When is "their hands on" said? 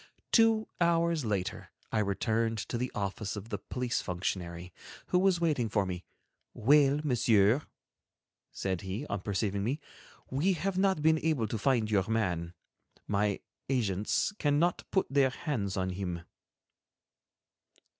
15.07-15.91